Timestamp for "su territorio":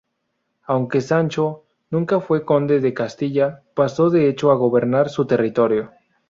5.09-5.91